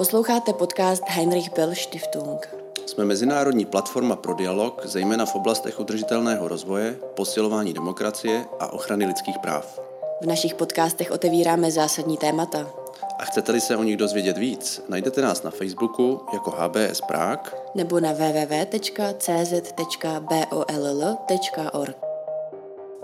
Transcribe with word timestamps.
Posloucháte 0.00 0.52
podcast 0.52 1.02
Heinrich 1.08 1.52
Böll 1.56 1.74
Stiftung. 1.74 2.48
Jsme 2.86 3.04
mezinárodní 3.04 3.64
platforma 3.64 4.16
pro 4.16 4.34
dialog, 4.34 4.86
zejména 4.86 5.26
v 5.26 5.34
oblastech 5.34 5.80
udržitelného 5.80 6.48
rozvoje, 6.48 6.96
posilování 7.14 7.72
demokracie 7.72 8.44
a 8.60 8.72
ochrany 8.72 9.06
lidských 9.06 9.38
práv. 9.38 9.80
V 10.22 10.26
našich 10.26 10.54
podcastech 10.54 11.10
otevíráme 11.10 11.70
zásadní 11.70 12.16
témata. 12.16 12.70
A 13.18 13.24
chcete-li 13.24 13.60
se 13.60 13.76
o 13.76 13.82
nich 13.82 13.96
dozvědět 13.96 14.38
víc, 14.38 14.82
najdete 14.88 15.22
nás 15.22 15.42
na 15.42 15.50
Facebooku 15.50 16.20
jako 16.32 16.50
HBS 16.50 17.00
Prague 17.00 17.52
nebo 17.74 18.00
na 18.00 18.12
www.cz.boll.org. 18.12 18.76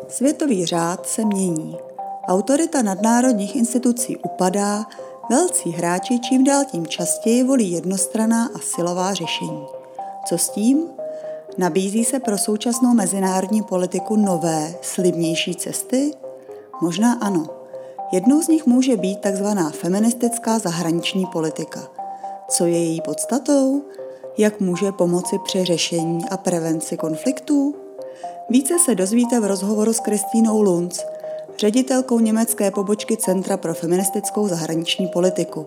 Světový 0.08 0.66
řád 0.66 1.06
se 1.06 1.24
mění. 1.24 1.76
Autorita 2.28 2.82
nadnárodních 2.82 3.56
institucí 3.56 4.16
upadá, 4.16 4.84
velcí 5.30 5.70
hráči 5.70 6.18
čím 6.18 6.44
dál 6.44 6.64
tím 6.64 6.86
častěji 6.86 7.44
volí 7.44 7.72
jednostraná 7.72 8.50
a 8.54 8.58
silová 8.58 9.14
řešení. 9.14 9.66
Co 10.28 10.38
s 10.38 10.48
tím? 10.48 10.84
Nabízí 11.58 12.04
se 12.04 12.20
pro 12.20 12.38
současnou 12.38 12.94
mezinárodní 12.94 13.62
politiku 13.62 14.16
nové, 14.16 14.74
slibnější 14.82 15.54
cesty? 15.54 16.12
Možná 16.82 17.12
ano. 17.12 17.46
Jednou 18.12 18.42
z 18.42 18.48
nich 18.48 18.66
může 18.66 18.96
být 18.96 19.20
tzv. 19.20 19.46
feministická 19.70 20.58
zahraniční 20.58 21.26
politika. 21.26 21.88
Co 22.48 22.66
je 22.66 22.78
její 22.78 23.00
podstatou? 23.00 23.82
Jak 24.38 24.60
může 24.60 24.92
pomoci 24.92 25.36
při 25.44 25.64
řešení 25.64 26.28
a 26.28 26.36
prevenci 26.36 26.96
konfliktů? 26.96 27.74
Více 28.50 28.78
se 28.78 28.94
dozvíte 28.94 29.40
v 29.40 29.44
rozhovoru 29.44 29.92
s 29.92 30.00
Kristýnou 30.00 30.62
Lunc, 30.62 31.00
ředitelkou 31.58 32.20
německé 32.20 32.70
pobočky 32.70 33.16
Centra 33.16 33.56
pro 33.56 33.74
feministickou 33.74 34.48
zahraniční 34.48 35.08
politiku. 35.08 35.66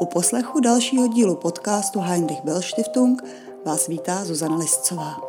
U 0.00 0.06
poslechu 0.06 0.60
dalšího 0.60 1.06
dílu 1.06 1.36
podcastu 1.36 2.00
Heinrich 2.00 2.40
Böll 2.44 2.62
Stiftung 2.62 3.22
vás 3.66 3.88
vítá 3.88 4.24
Zuzana 4.24 4.56
Liscová. 4.56 5.20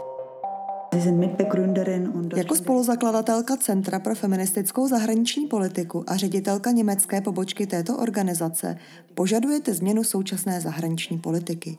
Jako 2.36 2.56
spoluzakladatelka 2.56 3.58
Centra 3.58 4.00
pro 4.00 4.16
feministickou 4.16 4.88
zahraniční 4.88 5.48
politiku 5.48 6.04
a 6.08 6.18
ředitelka 6.18 6.72
německé 6.72 7.22
pobočky 7.22 7.68
této 7.68 7.98
organizace 7.98 8.78
požadujete 9.16 9.74
změnu 9.74 10.04
současné 10.04 10.62
zahraniční 10.62 11.18
politiky. 11.18 11.78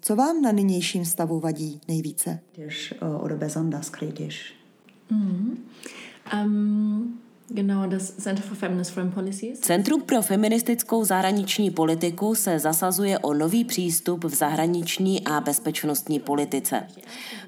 Co 0.00 0.16
vám 0.16 0.42
na 0.42 0.52
nynějším 0.52 1.04
stavu 1.04 1.40
vadí 1.40 1.80
nejvíce? 1.88 2.40
Mhm. 5.10 5.58
Um, 6.44 7.18
Genau, 7.50 7.86
das 7.86 8.10
Center 8.10 8.42
for 8.42 8.56
Feminist 8.56 8.90
Foreign 8.90 9.12
Policies. 9.12 9.60
Centrum 9.60 10.02
pro 10.02 10.22
feministickou 10.22 11.04
zahraniční 11.04 11.70
politiku 11.70 12.34
se 12.34 12.58
zasazuje 12.58 13.18
o 13.18 13.34
nový 13.34 13.64
přístup 13.64 14.24
v 14.24 14.34
zahraniční 14.34 15.24
a 15.24 15.40
bezpečnostní 15.40 16.20
politice. 16.20 16.86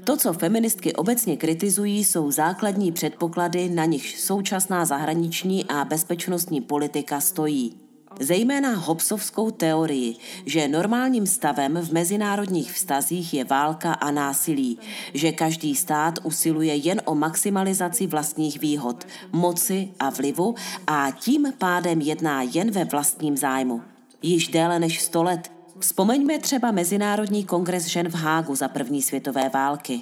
To, 0.04 0.16
co 0.16 0.32
feministky 0.32 0.92
obecně 0.92 1.36
kritizují, 1.36 2.04
jsou 2.04 2.30
základní 2.30 2.92
předpoklady, 2.92 3.68
na 3.68 3.84
nichž 3.84 4.20
současná 4.20 4.84
zahraniční 4.84 5.64
a 5.64 5.84
bezpečnostní 5.84 6.60
politika 6.60 7.20
stojí 7.20 7.89
zejména 8.20 8.76
Hobbesovskou 8.76 9.50
teorii, 9.50 10.16
že 10.46 10.68
normálním 10.68 11.26
stavem 11.26 11.76
v 11.76 11.92
mezinárodních 11.92 12.72
vztazích 12.72 13.34
je 13.34 13.44
válka 13.44 13.92
a 13.92 14.10
násilí, 14.10 14.78
že 15.14 15.32
každý 15.32 15.74
stát 15.74 16.18
usiluje 16.22 16.74
jen 16.74 17.02
o 17.04 17.14
maximalizaci 17.14 18.06
vlastních 18.06 18.60
výhod, 18.60 19.06
moci 19.32 19.88
a 20.00 20.10
vlivu 20.10 20.54
a 20.86 21.10
tím 21.10 21.52
pádem 21.58 22.00
jedná 22.00 22.42
jen 22.42 22.70
ve 22.70 22.84
vlastním 22.84 23.36
zájmu. 23.36 23.82
Již 24.22 24.48
déle 24.48 24.78
než 24.78 25.00
100 25.00 25.22
let 25.22 25.50
Vzpomeňme 25.80 26.38
třeba 26.38 26.70
Mezinárodní 26.70 27.44
kongres 27.44 27.86
žen 27.86 28.08
v 28.08 28.14
Hágu 28.14 28.54
za 28.54 28.68
první 28.68 29.02
světové 29.02 29.48
války. 29.48 30.00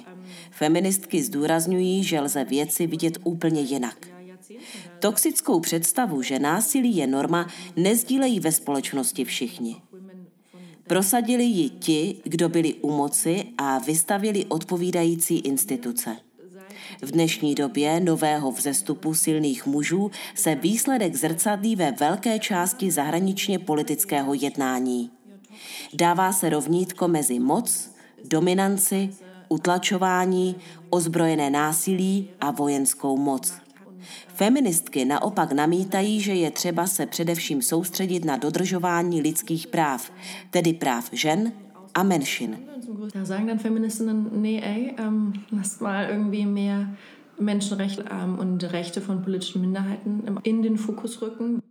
Feministky 0.51 1.23
zdůrazňují, 1.23 2.03
že 2.03 2.19
lze 2.19 2.43
věci 2.43 2.87
vidět 2.87 3.17
úplně 3.23 3.61
jinak. 3.61 4.07
Toxickou 4.99 5.59
představu, 5.59 6.21
že 6.21 6.39
násilí 6.39 6.95
je 6.95 7.07
norma, 7.07 7.47
nezdílejí 7.75 8.39
ve 8.39 8.51
společnosti 8.51 9.25
všichni. 9.25 9.81
Prosadili 10.87 11.43
ji 11.43 11.69
ti, 11.69 12.17
kdo 12.23 12.49
byli 12.49 12.73
u 12.73 12.91
moci 12.91 13.45
a 13.57 13.77
vystavili 13.77 14.45
odpovídající 14.45 15.37
instituce. 15.37 16.17
V 17.01 17.11
dnešní 17.11 17.55
době 17.55 17.99
nového 17.99 18.51
vzestupu 18.51 19.13
silných 19.13 19.65
mužů 19.65 20.11
se 20.35 20.55
výsledek 20.55 21.15
zrcadlí 21.15 21.75
ve 21.75 21.91
velké 21.91 22.39
části 22.39 22.91
zahraničně 22.91 23.59
politického 23.59 24.33
jednání. 24.33 25.11
Dává 25.93 26.33
se 26.33 26.49
rovnítko 26.49 27.07
mezi 27.07 27.39
moc, 27.39 27.91
dominanci, 28.25 29.09
utlačování, 29.49 30.55
ozbrojené 30.89 31.49
násilí 31.49 32.29
a 32.41 32.51
vojenskou 32.51 33.17
moc. 33.17 33.53
Feministky 34.27 35.05
naopak 35.05 35.51
namítají, 35.51 36.21
že 36.21 36.33
je 36.33 36.51
třeba 36.51 36.87
se 36.87 37.05
především 37.05 37.61
soustředit 37.61 38.25
na 38.25 38.37
dodržování 38.37 39.21
lidských 39.21 39.67
práv, 39.67 40.11
tedy 40.51 40.73
práv 40.73 41.09
žen 41.11 41.51
a 41.95 42.03
menšin. 42.03 42.57
Da 43.15 43.25
sagen 43.25 43.47
dann 43.47 43.59
Feministinnen, 43.59 44.29
nee, 44.31 44.61
ey, 44.61 44.95
ähm, 44.97 45.33
lasst 45.51 45.81
mal 45.81 46.09
irgendwie 46.09 46.45
mehr 46.45 46.87
Menschenrechte 47.39 48.05
ähm, 48.11 48.39
und 48.39 48.63
Rechte 48.63 49.01
von 49.01 49.21
politischen 49.21 49.61
Minderheiten 49.61 50.39
in 50.43 50.61
den 50.61 50.77
Fokus 50.77 51.21
rücken. 51.21 51.61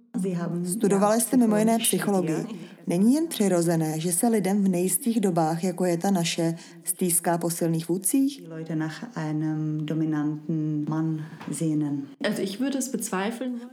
Studovali 0.64 1.20
jste 1.20 1.36
mimo 1.36 1.56
jiné 1.56 1.78
psychologii. 1.78 2.46
Není 2.86 3.14
jen 3.14 3.26
přirozené, 3.26 4.00
že 4.00 4.12
se 4.12 4.28
lidem 4.28 4.64
v 4.64 4.68
nejistých 4.68 5.20
dobách, 5.20 5.64
jako 5.64 5.84
je 5.84 5.98
ta 5.98 6.10
naše, 6.10 6.54
stýská 6.84 7.38
po 7.38 7.50
silných 7.50 7.88
vůdcích? 7.88 8.42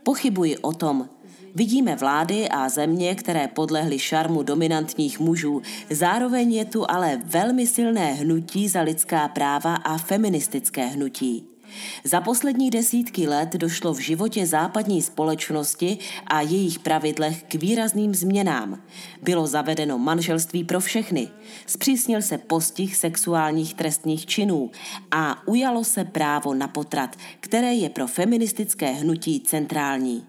Pochybuji 0.03 0.57
o 0.57 0.73
tom. 0.73 1.09
Vidíme 1.55 1.95
vlády 1.95 2.49
a 2.49 2.69
země, 2.69 3.15
které 3.15 3.47
podlehly 3.47 3.99
šarmu 3.99 4.43
dominantních 4.43 5.19
mužů. 5.19 5.61
Zároveň 5.89 6.53
je 6.53 6.65
tu 6.65 6.91
ale 6.91 7.21
velmi 7.25 7.67
silné 7.67 8.13
hnutí 8.13 8.69
za 8.69 8.81
lidská 8.81 9.27
práva 9.27 9.75
a 9.75 9.97
feministické 9.97 10.85
hnutí. 10.85 11.54
Za 12.03 12.21
poslední 12.21 12.69
desítky 12.69 13.27
let 13.27 13.53
došlo 13.53 13.93
v 13.93 13.99
životě 13.99 14.47
západní 14.47 15.01
společnosti 15.01 15.97
a 16.27 16.41
jejich 16.41 16.79
pravidlech 16.79 17.43
k 17.43 17.55
výrazným 17.55 18.15
změnám. 18.15 18.81
Bylo 19.21 19.47
zavedeno 19.47 19.97
manželství 19.97 20.63
pro 20.63 20.79
všechny, 20.79 21.27
zpřísnil 21.65 22.21
se 22.21 22.37
postih 22.37 22.95
sexuálních 22.95 23.73
trestních 23.73 24.25
činů 24.25 24.71
a 25.11 25.47
ujalo 25.47 25.83
se 25.83 26.03
právo 26.03 26.53
na 26.53 26.67
potrat, 26.67 27.15
které 27.39 27.73
je 27.73 27.89
pro 27.89 28.07
feministické 28.07 28.91
hnutí 28.91 29.39
centrální. 29.39 30.25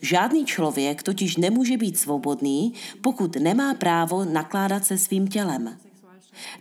Žádný 0.00 0.44
člověk 0.44 1.02
totiž 1.02 1.36
nemůže 1.36 1.76
být 1.76 1.98
svobodný, 1.98 2.72
pokud 3.00 3.36
nemá 3.36 3.74
právo 3.74 4.24
nakládat 4.24 4.84
se 4.84 4.98
svým 4.98 5.28
tělem. 5.28 5.76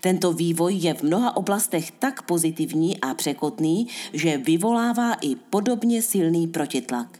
Tento 0.01 0.33
vývoj 0.33 0.73
je 0.73 0.93
v 0.93 1.03
mnoha 1.03 1.37
oblastech 1.37 1.91
tak 1.91 2.21
pozitivní 2.21 2.99
a 2.99 3.13
překotný, 3.13 3.87
že 4.13 4.37
vyvolává 4.37 5.13
i 5.13 5.35
podobně 5.35 6.01
silný 6.01 6.47
protitlak. 6.47 7.19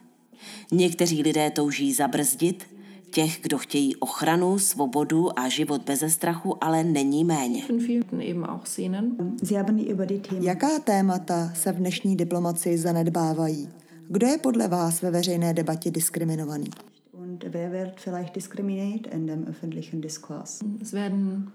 Někteří 0.71 1.23
lidé 1.23 1.49
touží 1.49 1.93
zabrzdit, 1.93 2.63
těch, 3.11 3.39
kdo 3.41 3.57
chtějí 3.57 3.95
ochranu, 3.95 4.59
svobodu 4.59 5.39
a 5.39 5.49
život 5.49 5.81
beze 5.81 6.09
strachu, 6.09 6.63
ale 6.63 6.83
není 6.83 7.23
méně. 7.23 7.63
Jaká 10.41 10.79
témata 10.79 11.51
se 11.55 11.71
v 11.71 11.75
dnešní 11.75 12.15
diplomaci 12.17 12.77
zanedbávají? 12.77 13.69
Kdo 14.09 14.27
je 14.27 14.37
podle 14.37 14.67
vás 14.67 15.01
ve 15.01 15.11
veřejné 15.11 15.53
debatě 15.53 15.91
diskriminovaný? 15.91 16.67
Und 17.13 17.43
wer 17.43 17.69
wird 17.69 17.99
vielleicht 17.99 18.35
diskriminiert 18.35 19.07
in 19.07 19.25
dem 19.25 19.45
öffentlichen 19.45 20.01
Diskurs? 20.01 20.59
Es 20.81 20.93
werden 20.93 21.51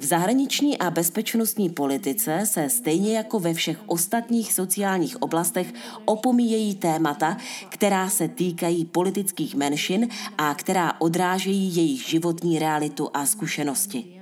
v 0.00 0.04
zahraniční 0.04 0.78
a 0.78 0.90
bezpečnostní 0.90 1.70
politice 1.70 2.40
se 2.44 2.70
stejně 2.70 3.16
jako 3.16 3.40
ve 3.40 3.54
všech 3.54 3.78
ostatních 3.86 4.52
sociálních 4.52 5.22
oblastech 5.22 5.72
opomíjejí 6.04 6.74
témata, 6.74 7.36
která 7.68 8.08
se 8.08 8.28
týkají 8.28 8.84
politických 8.84 9.54
menšin 9.54 10.08
a 10.38 10.54
která 10.54 11.00
odrážejí 11.00 11.76
jejich 11.76 12.08
životní 12.08 12.58
realitu 12.58 13.08
a 13.14 13.26
zkušenosti. 13.26 14.20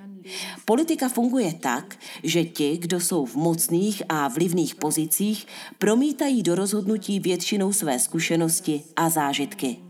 Politika 0.65 1.09
funguje 1.09 1.55
tak, 1.55 1.97
že 2.23 2.45
ti, 2.45 2.77
kdo 2.77 3.01
jsou 3.01 3.27
v 3.27 3.37
mocných 3.37 4.03
a 4.09 4.29
vlivných 4.29 4.75
pozicích, 4.75 5.47
promítají 5.79 6.43
do 6.43 6.55
rozhodnutí 6.55 7.21
většinou 7.21 7.73
své 7.73 7.99
zkušenosti 7.99 8.83
a 8.97 9.09
zážitky. 9.09 9.90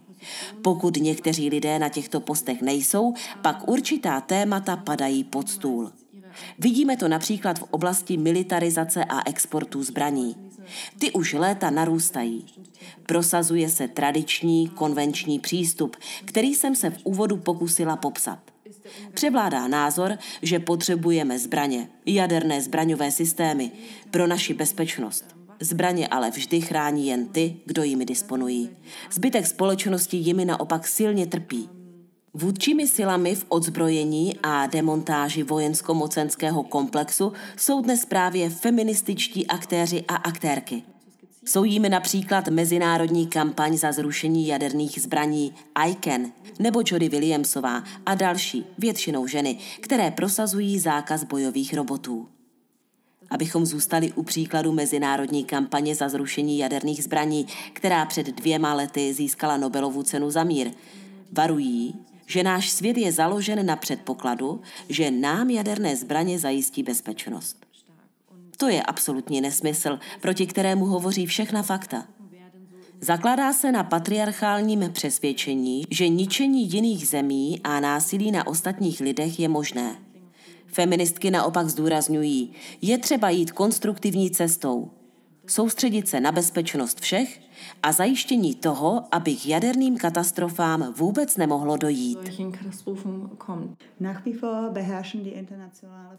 Pokud 0.62 0.96
někteří 0.96 1.48
lidé 1.48 1.78
na 1.78 1.88
těchto 1.88 2.20
postech 2.20 2.62
nejsou, 2.62 3.14
pak 3.42 3.68
určitá 3.68 4.20
témata 4.20 4.76
padají 4.76 5.24
pod 5.24 5.48
stůl. 5.48 5.90
Vidíme 6.58 6.96
to 6.96 7.08
například 7.08 7.58
v 7.58 7.62
oblasti 7.70 8.16
militarizace 8.16 9.04
a 9.04 9.28
exportu 9.28 9.82
zbraní. 9.82 10.36
Ty 10.98 11.12
už 11.12 11.32
léta 11.32 11.70
narůstají. 11.70 12.46
Prosazuje 13.06 13.68
se 13.68 13.88
tradiční, 13.88 14.68
konvenční 14.68 15.38
přístup, 15.38 15.96
který 16.24 16.54
jsem 16.54 16.74
se 16.74 16.90
v 16.90 16.98
úvodu 17.04 17.36
pokusila 17.36 17.96
popsat. 17.96 18.38
Převládá 19.14 19.68
názor, 19.68 20.18
že 20.42 20.58
potřebujeme 20.58 21.38
zbraně, 21.38 21.88
jaderné 22.06 22.62
zbraňové 22.62 23.10
systémy 23.10 23.70
pro 24.10 24.26
naši 24.26 24.54
bezpečnost. 24.54 25.39
Zbraně 25.60 26.08
ale 26.08 26.30
vždy 26.30 26.60
chrání 26.60 27.06
jen 27.06 27.26
ty, 27.26 27.56
kdo 27.66 27.82
jimi 27.82 28.04
disponují. 28.04 28.70
Zbytek 29.12 29.46
společnosti 29.46 30.16
jimi 30.16 30.44
naopak 30.44 30.88
silně 30.88 31.26
trpí. 31.26 31.68
Vůdčími 32.34 32.88
silami 32.88 33.34
v 33.34 33.44
odzbrojení 33.48 34.36
a 34.42 34.66
demontáži 34.66 35.42
vojensko-mocenského 35.42 36.62
komplexu 36.62 37.32
jsou 37.56 37.80
dnes 37.80 38.04
právě 38.04 38.50
feminističtí 38.50 39.46
aktéři 39.46 40.04
a 40.08 40.16
aktérky. 40.16 40.82
Jsou 41.44 41.64
jimi 41.64 41.88
například 41.88 42.48
mezinárodní 42.48 43.26
kampaň 43.26 43.76
za 43.76 43.92
zrušení 43.92 44.46
jaderných 44.46 45.02
zbraní 45.02 45.54
ICAN 45.88 46.32
nebo 46.58 46.82
Jody 46.86 47.08
Williamsová 47.08 47.84
a 48.06 48.14
další, 48.14 48.66
většinou 48.78 49.26
ženy, 49.26 49.58
které 49.80 50.10
prosazují 50.10 50.78
zákaz 50.78 51.24
bojových 51.24 51.74
robotů. 51.74 52.28
Abychom 53.30 53.66
zůstali 53.66 54.12
u 54.12 54.22
příkladu 54.22 54.72
mezinárodní 54.72 55.44
kampaně 55.44 55.94
za 55.94 56.08
zrušení 56.08 56.58
jaderných 56.58 57.04
zbraní, 57.04 57.46
která 57.72 58.04
před 58.04 58.26
dvěma 58.26 58.74
lety 58.74 59.14
získala 59.14 59.56
Nobelovu 59.56 60.02
cenu 60.02 60.30
za 60.30 60.44
mír, 60.44 60.70
varují, 61.32 61.94
že 62.26 62.42
náš 62.42 62.70
svět 62.70 62.96
je 62.96 63.12
založen 63.12 63.66
na 63.66 63.76
předpokladu, 63.76 64.60
že 64.88 65.10
nám 65.10 65.50
jaderné 65.50 65.96
zbraně 65.96 66.38
zajistí 66.38 66.82
bezpečnost. 66.82 67.66
To 68.56 68.68
je 68.68 68.82
absolutní 68.82 69.40
nesmysl, 69.40 69.98
proti 70.20 70.46
kterému 70.46 70.84
hovoří 70.84 71.26
všechna 71.26 71.62
fakta. 71.62 72.06
Zakládá 73.00 73.52
se 73.52 73.72
na 73.72 73.84
patriarchálním 73.84 74.90
přesvědčení, 74.92 75.84
že 75.90 76.08
ničení 76.08 76.72
jiných 76.72 77.08
zemí 77.08 77.60
a 77.64 77.80
násilí 77.80 78.30
na 78.30 78.46
ostatních 78.46 79.00
lidech 79.00 79.40
je 79.40 79.48
možné. 79.48 79.96
Feministky 80.72 81.30
naopak 81.30 81.68
zdůrazňují, 81.68 82.52
je 82.82 82.98
třeba 82.98 83.30
jít 83.30 83.52
konstruktivní 83.52 84.30
cestou, 84.30 84.90
soustředit 85.46 86.08
se 86.08 86.20
na 86.20 86.32
bezpečnost 86.32 87.00
všech 87.00 87.40
a 87.82 87.92
zajištění 87.92 88.54
toho, 88.54 89.04
aby 89.12 89.34
k 89.34 89.46
jaderným 89.46 89.96
katastrofám 89.96 90.94
vůbec 90.96 91.36
nemohlo 91.36 91.76
dojít. 91.76 92.18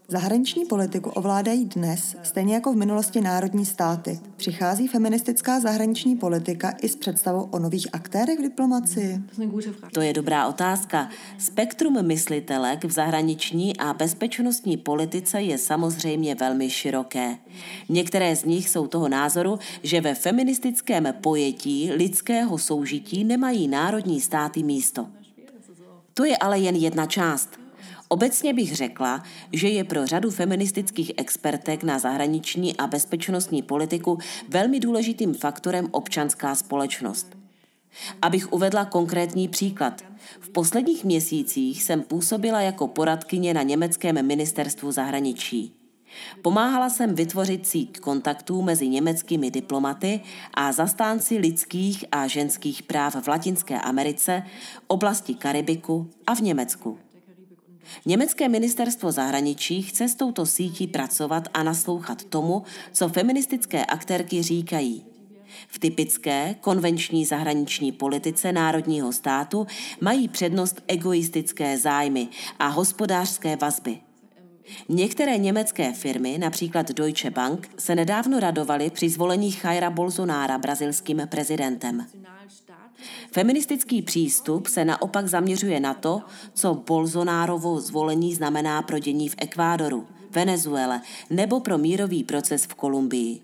Zahraniční 0.08 0.64
politiku 0.64 1.10
ovládají 1.10 1.64
dnes, 1.64 2.16
stejně 2.22 2.54
jako 2.54 2.72
v 2.72 2.76
minulosti 2.76 3.20
národní 3.20 3.66
státy. 3.66 4.20
Přichází 4.36 4.88
feministická 4.88 5.60
zahraniční 5.60 6.16
politika 6.16 6.74
i 6.82 6.88
s 6.88 6.96
představou 6.96 7.42
o 7.42 7.58
nových 7.58 7.86
aktérech 7.92 8.38
v 8.38 8.42
diplomacii? 8.42 9.22
To 9.92 10.00
je 10.00 10.12
dobrá 10.12 10.46
otázka. 10.46 11.08
Spektrum 11.38 12.06
myslitelek 12.06 12.84
v 12.84 12.90
zahraniční 12.90 13.76
a 13.76 13.94
bezpečnostní 13.94 14.76
politice 14.76 15.42
je 15.42 15.58
samozřejmě 15.58 16.34
velmi 16.34 16.70
široké. 16.70 17.36
Některé 17.88 18.36
z 18.36 18.44
nich 18.44 18.68
jsou 18.68 18.86
toho 18.86 19.08
názoru, 19.08 19.58
že 19.82 20.00
ve 20.00 20.14
feministickém 20.14 21.08
pojetí 21.32 21.92
lidského 21.92 22.58
soužití 22.58 23.24
nemají 23.24 23.68
národní 23.68 24.20
státy 24.20 24.62
místo. 24.62 25.06
To 26.14 26.24
je 26.24 26.36
ale 26.36 26.58
jen 26.58 26.76
jedna 26.76 27.06
část. 27.06 27.48
Obecně 28.08 28.54
bych 28.54 28.76
řekla, 28.76 29.22
že 29.52 29.68
je 29.68 29.84
pro 29.84 30.06
řadu 30.06 30.30
feministických 30.30 31.12
expertek 31.16 31.82
na 31.82 31.98
zahraniční 31.98 32.76
a 32.76 32.86
bezpečnostní 32.86 33.62
politiku 33.62 34.18
velmi 34.48 34.80
důležitým 34.80 35.34
faktorem 35.34 35.88
občanská 35.90 36.54
společnost. 36.54 37.36
Abych 38.22 38.52
uvedla 38.52 38.84
konkrétní 38.84 39.48
příklad. 39.48 40.02
V 40.40 40.48
posledních 40.48 41.04
měsících 41.04 41.82
jsem 41.82 42.02
působila 42.02 42.60
jako 42.60 42.88
poradkyně 42.88 43.54
na 43.54 43.62
německém 43.62 44.26
ministerstvu 44.26 44.92
zahraničí. 44.92 45.81
Pomáhala 46.42 46.90
jsem 46.90 47.14
vytvořit 47.14 47.66
síť 47.66 48.00
kontaktů 48.00 48.62
mezi 48.62 48.88
německými 48.88 49.50
diplomaty 49.50 50.20
a 50.54 50.72
zastánci 50.72 51.38
lidských 51.38 52.04
a 52.12 52.26
ženských 52.26 52.82
práv 52.82 53.16
v 53.22 53.28
Latinské 53.28 53.80
Americe, 53.80 54.42
oblasti 54.86 55.34
Karibiku 55.34 56.10
a 56.26 56.34
v 56.34 56.40
Německu. 56.40 56.98
Německé 58.06 58.48
ministerstvo 58.48 59.12
zahraničí 59.12 59.82
chce 59.82 60.08
s 60.08 60.14
touto 60.14 60.46
sítí 60.46 60.86
pracovat 60.86 61.48
a 61.54 61.62
naslouchat 61.62 62.24
tomu, 62.24 62.62
co 62.92 63.08
feministické 63.08 63.84
aktérky 63.84 64.42
říkají. 64.42 65.04
V 65.68 65.78
typické 65.78 66.54
konvenční 66.60 67.24
zahraniční 67.24 67.92
politice 67.92 68.52
národního 68.52 69.12
státu 69.12 69.66
mají 70.00 70.28
přednost 70.28 70.82
egoistické 70.88 71.78
zájmy 71.78 72.28
a 72.58 72.66
hospodářské 72.66 73.56
vazby– 73.56 74.00
Některé 74.88 75.38
německé 75.38 75.92
firmy, 75.92 76.38
například 76.38 76.90
Deutsche 76.90 77.30
Bank, 77.30 77.68
se 77.78 77.94
nedávno 77.94 78.40
radovaly 78.40 78.90
při 78.90 79.08
zvolení 79.08 79.56
Jaira 79.64 79.90
Bolsonára 79.90 80.58
brazilským 80.58 81.22
prezidentem. 81.28 82.06
Feministický 83.32 84.02
přístup 84.02 84.66
se 84.66 84.84
naopak 84.84 85.28
zaměřuje 85.28 85.80
na 85.80 85.94
to, 85.94 86.20
co 86.54 86.74
Bolsonárovo 86.74 87.80
zvolení 87.80 88.34
znamená 88.34 88.82
pro 88.82 88.98
dění 88.98 89.28
v 89.28 89.34
Ekvádoru, 89.38 90.06
Venezuele 90.30 91.00
nebo 91.30 91.60
pro 91.60 91.78
mírový 91.78 92.24
proces 92.24 92.64
v 92.64 92.74
Kolumbii. 92.74 93.40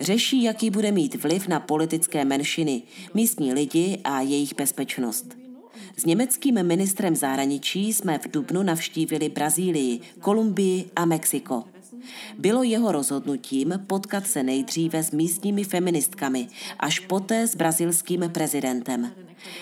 Řeší, 0.00 0.42
jaký 0.42 0.70
bude 0.70 0.92
mít 0.92 1.22
vliv 1.22 1.48
na 1.48 1.60
politické 1.60 2.24
menšiny, 2.24 2.82
místní 3.14 3.52
lidi 3.52 4.00
a 4.04 4.20
jejich 4.20 4.56
bezpečnost. 4.56 5.47
S 5.98 6.04
německým 6.04 6.62
ministrem 6.62 7.16
zahraničí 7.16 7.92
jsme 7.92 8.18
v 8.18 8.30
Dubnu 8.30 8.62
navštívili 8.62 9.28
Brazílii, 9.28 10.00
Kolumbii 10.20 10.90
a 10.96 11.04
Mexiko. 11.04 11.64
Bylo 12.38 12.62
jeho 12.62 12.92
rozhodnutím 12.92 13.84
potkat 13.86 14.26
se 14.26 14.42
nejdříve 14.42 15.02
s 15.02 15.10
místními 15.10 15.64
feministkami, 15.64 16.48
až 16.78 16.98
poté 16.98 17.46
s 17.46 17.56
brazilským 17.56 18.30
prezidentem. 18.32 19.10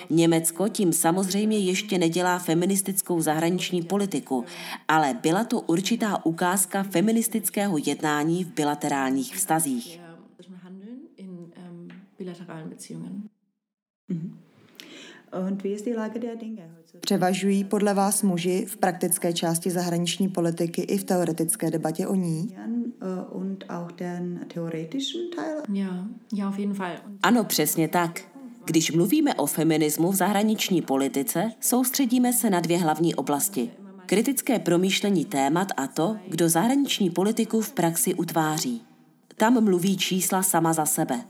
Německo 0.09 0.67
tím 0.67 0.93
samozřejmě 0.93 1.59
ještě 1.59 1.97
nedělá 1.97 2.39
feministickou 2.39 3.21
zahraniční 3.21 3.81
politiku, 3.81 4.45
ale 4.87 5.13
byla 5.21 5.43
to 5.43 5.61
určitá 5.61 6.25
ukázka 6.25 6.83
feministického 6.83 7.77
jednání 7.85 8.43
v 8.43 8.53
bilaterálních 8.53 9.35
vztazích. 9.35 9.99
Mhm. 14.09 14.46
Převažují 16.99 17.63
podle 17.63 17.93
vás 17.93 18.23
muži 18.23 18.65
v 18.65 18.77
praktické 18.77 19.33
části 19.33 19.71
zahraniční 19.71 20.29
politiky 20.29 20.81
i 20.81 20.97
v 20.97 21.03
teoretické 21.03 21.71
debatě 21.71 22.07
o 22.07 22.15
ní? 22.15 22.55
Ano, 27.23 27.43
přesně 27.43 27.87
tak. 27.87 28.21
Když 28.65 28.91
mluvíme 28.91 29.35
o 29.35 29.45
feminismu 29.45 30.11
v 30.11 30.15
zahraniční 30.15 30.81
politice, 30.81 31.51
soustředíme 31.59 32.33
se 32.33 32.49
na 32.49 32.59
dvě 32.59 32.77
hlavní 32.77 33.15
oblasti. 33.15 33.71
Kritické 34.05 34.59
promýšlení 34.59 35.25
témat 35.25 35.67
a 35.77 35.87
to, 35.87 36.17
kdo 36.27 36.49
zahraniční 36.49 37.09
politiku 37.09 37.61
v 37.61 37.71
praxi 37.71 38.13
utváří. 38.13 38.81
Tam 39.35 39.63
mluví 39.63 39.97
čísla 39.97 40.43
sama 40.43 40.73
za 40.73 40.85
sebe. 40.85 41.21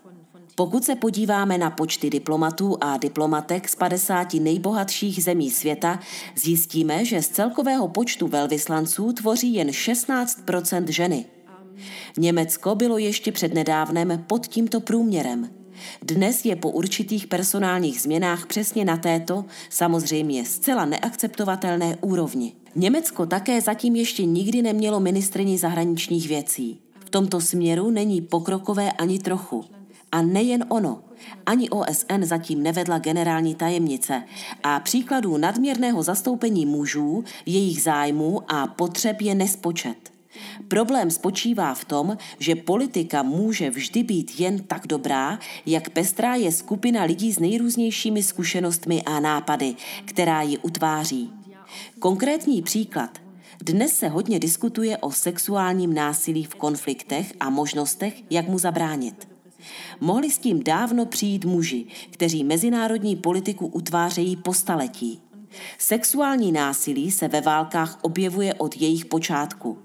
Pokud 0.59 0.83
se 0.83 0.95
podíváme 0.95 1.57
na 1.57 1.69
počty 1.69 2.09
diplomatů 2.09 2.77
a 2.81 2.97
diplomatek 2.97 3.69
z 3.69 3.75
50 3.75 4.33
nejbohatších 4.33 5.23
zemí 5.23 5.51
světa, 5.51 5.99
zjistíme, 6.35 7.05
že 7.05 7.21
z 7.21 7.27
celkového 7.27 7.87
počtu 7.87 8.27
velvyslanců 8.27 9.13
tvoří 9.13 9.53
jen 9.53 9.67
16% 9.67 10.85
ženy. 10.87 11.25
Německo 12.17 12.75
bylo 12.75 12.97
ještě 12.97 13.31
přednedávnem 13.31 14.23
pod 14.27 14.47
tímto 14.47 14.79
průměrem. 14.79 15.49
Dnes 16.01 16.45
je 16.45 16.55
po 16.55 16.71
určitých 16.71 17.27
personálních 17.27 18.01
změnách 18.01 18.45
přesně 18.45 18.85
na 18.85 18.97
této, 18.97 19.45
samozřejmě 19.69 20.45
zcela 20.45 20.85
neakceptovatelné 20.85 21.97
úrovni. 22.01 22.53
Německo 22.75 23.25
také 23.25 23.61
zatím 23.61 23.95
ještě 23.95 24.25
nikdy 24.25 24.61
nemělo 24.61 24.99
ministrini 24.99 25.57
zahraničních 25.57 26.27
věcí. 26.27 26.79
V 27.05 27.09
tomto 27.09 27.41
směru 27.41 27.91
není 27.91 28.21
pokrokové 28.21 28.91
ani 28.91 29.19
trochu. 29.19 29.76
A 30.17 30.21
nejen 30.21 30.65
ono. 30.69 31.03
Ani 31.45 31.69
OSN 31.69 32.23
zatím 32.23 32.63
nevedla 32.63 32.99
generální 32.99 33.55
tajemnice 33.55 34.23
a 34.63 34.79
příkladů 34.79 35.37
nadměrného 35.37 36.03
zastoupení 36.03 36.65
mužů, 36.65 37.23
jejich 37.45 37.81
zájmů 37.81 38.41
a 38.47 38.67
potřeb 38.67 39.21
je 39.21 39.35
nespočet. 39.35 40.11
Problém 40.67 41.11
spočívá 41.11 41.73
v 41.73 41.85
tom, 41.85 42.17
že 42.39 42.55
politika 42.55 43.23
může 43.23 43.69
vždy 43.69 44.03
být 44.03 44.39
jen 44.39 44.63
tak 44.63 44.87
dobrá, 44.87 45.39
jak 45.65 45.89
pestrá 45.89 46.35
je 46.35 46.51
skupina 46.51 47.03
lidí 47.03 47.33
s 47.33 47.39
nejrůznějšími 47.39 48.23
zkušenostmi 48.23 49.03
a 49.03 49.19
nápady, 49.19 49.75
která 50.05 50.41
ji 50.41 50.57
utváří. 50.57 51.33
Konkrétní 51.99 52.61
příklad– 52.61 53.17
Dnes 53.61 53.97
se 53.97 54.07
hodně 54.07 54.39
diskutuje 54.39 54.97
o 54.97 55.11
sexuálním 55.11 55.93
násilí 55.93 56.43
v 56.43 56.55
konfliktech 56.55 57.33
a 57.39 57.49
možnostech, 57.49 58.13
jak 58.29 58.47
mu 58.47 58.59
zabránit. 58.59 59.36
Mohli 59.99 60.31
s 60.31 60.37
tím 60.37 60.63
dávno 60.63 61.05
přijít 61.05 61.45
muži, 61.45 61.85
kteří 62.11 62.43
mezinárodní 62.43 63.15
politiku 63.15 63.67
utvářejí 63.67 64.35
po 64.35 64.53
staletí. 64.53 65.21
Sexuální 65.77 66.51
násilí 66.51 67.11
se 67.11 67.27
ve 67.27 67.41
válkách 67.41 67.99
objevuje 68.01 68.53
od 68.53 68.77
jejich 68.77 69.05
počátku. 69.05 69.77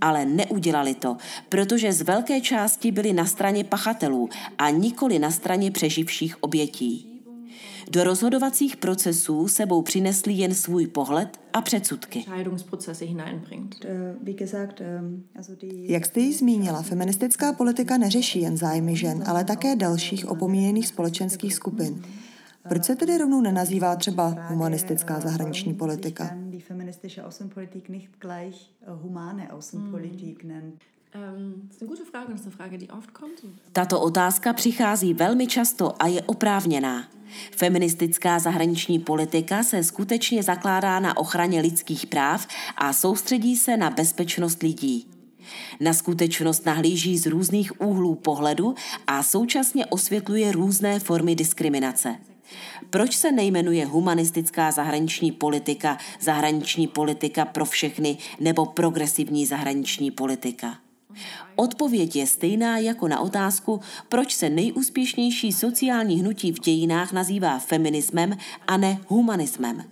Ale 0.00 0.26
neudělali 0.26 0.94
to, 0.94 1.16
protože 1.48 1.92
z 1.92 2.02
velké 2.02 2.40
části 2.40 2.92
byli 2.92 3.12
na 3.12 3.26
straně 3.26 3.64
pachatelů 3.64 4.28
a 4.58 4.70
nikoli 4.70 5.18
na 5.18 5.30
straně 5.30 5.70
přeživších 5.70 6.42
obětí. 6.42 7.07
Do 7.90 8.04
rozhodovacích 8.04 8.76
procesů 8.76 9.48
sebou 9.48 9.82
přinesli 9.82 10.32
jen 10.32 10.54
svůj 10.54 10.86
pohled 10.86 11.40
a 11.52 11.60
předsudky. 11.60 12.24
Jak 15.82 16.06
jste 16.06 16.20
ji 16.20 16.34
zmínila, 16.34 16.82
feministická 16.82 17.52
politika 17.52 17.98
neřeší 17.98 18.40
jen 18.40 18.56
zájmy 18.56 18.96
žen, 18.96 19.24
ale 19.26 19.44
také 19.44 19.76
dalších 19.76 20.28
opomíjených 20.28 20.88
společenských 20.88 21.54
skupin. 21.54 22.02
Proč 22.68 22.84
se 22.84 22.96
tedy 22.96 23.18
rovnou 23.18 23.40
nenazývá 23.40 23.96
třeba 23.96 24.46
humanistická 24.48 25.20
zahraniční 25.20 25.74
politika? 25.74 26.36
Tato 33.72 34.00
otázka 34.00 34.52
přichází 34.52 35.14
velmi 35.14 35.46
často 35.46 36.02
a 36.02 36.06
je 36.06 36.22
oprávněná. 36.22 37.08
Feministická 37.56 38.38
zahraniční 38.38 38.98
politika 38.98 39.62
se 39.62 39.84
skutečně 39.84 40.42
zakládá 40.42 41.00
na 41.00 41.16
ochraně 41.16 41.60
lidských 41.60 42.06
práv 42.06 42.46
a 42.76 42.92
soustředí 42.92 43.56
se 43.56 43.76
na 43.76 43.90
bezpečnost 43.90 44.62
lidí. 44.62 45.06
Na 45.80 45.92
skutečnost 45.92 46.66
nahlíží 46.66 47.18
z 47.18 47.26
různých 47.26 47.80
úhlů 47.80 48.14
pohledu 48.14 48.74
a 49.06 49.22
současně 49.22 49.86
osvětluje 49.86 50.52
různé 50.52 51.00
formy 51.00 51.34
diskriminace. 51.34 52.16
Proč 52.90 53.16
se 53.16 53.32
nejmenuje 53.32 53.86
humanistická 53.86 54.70
zahraniční 54.70 55.32
politika, 55.32 55.98
zahraniční 56.20 56.86
politika 56.86 57.44
pro 57.44 57.64
všechny 57.64 58.18
nebo 58.40 58.66
progresivní 58.66 59.46
zahraniční 59.46 60.10
politika? 60.10 60.78
Odpověď 61.56 62.16
je 62.16 62.26
stejná 62.26 62.78
jako 62.78 63.08
na 63.08 63.20
otázku, 63.20 63.80
proč 64.08 64.34
se 64.34 64.50
nejúspěšnější 64.50 65.52
sociální 65.52 66.20
hnutí 66.20 66.52
v 66.52 66.60
dějinách 66.60 67.12
nazývá 67.12 67.58
feminismem 67.58 68.36
a 68.66 68.76
ne 68.76 68.98
humanismem. 69.06 69.84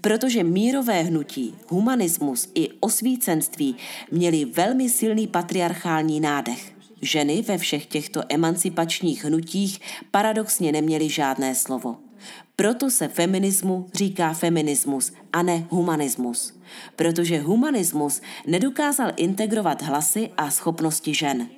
Protože 0.00 0.44
mírové 0.44 1.02
hnutí, 1.02 1.54
humanismus 1.68 2.48
i 2.54 2.68
osvícenství 2.80 3.76
měli 4.10 4.44
velmi 4.44 4.88
silný 4.88 5.26
patriarchální 5.26 6.20
nádech. 6.20 6.74
Ženy 7.02 7.42
ve 7.42 7.58
všech 7.58 7.86
těchto 7.86 8.22
emancipačních 8.28 9.24
hnutích 9.24 9.80
paradoxně 10.10 10.72
neměly 10.72 11.08
žádné 11.08 11.54
slovo. 11.54 11.96
Proto 12.56 12.90
se 12.90 13.08
feminismu 13.08 13.86
říká 13.94 14.32
feminismus 14.32 15.12
a 15.32 15.42
ne 15.42 15.66
humanismus. 15.70 16.54
Protože 16.96 17.40
humanismus 17.40 18.20
nedokázal 18.46 19.12
integrovat 19.16 19.82
hlasy 19.82 20.30
a 20.36 20.50
schopnosti 20.50 21.14
žen. 21.14 21.48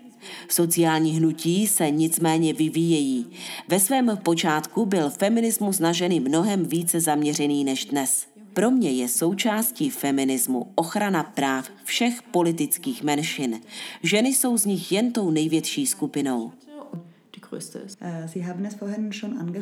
Sociální 0.49 1.11
hnutí 1.11 1.66
se 1.66 1.90
nicméně 1.90 2.52
vyvíjejí. 2.52 3.26
Ve 3.68 3.80
svém 3.80 4.18
počátku 4.23 4.87
byl 4.87 5.11
feminismus 5.11 5.78
na 5.78 5.92
ženy 5.92 6.20
mnohem 6.20 6.64
více 6.64 7.00
zaměřený 7.00 7.64
než 7.64 7.85
dnes. 7.85 8.26
Pro 8.52 8.70
mě 8.70 8.90
je 8.90 9.08
součástí 9.08 9.90
feminismu 9.90 10.73
ochrana 10.75 11.23
práv 11.23 11.70
všech 11.85 12.23
politických 12.23 13.02
menšin. 13.02 13.61
Ženy 14.02 14.28
jsou 14.28 14.56
z 14.58 14.64
nich 14.64 14.92
jen 14.92 15.12
tou 15.12 15.30
největší 15.30 15.87
skupinou. 15.87 16.52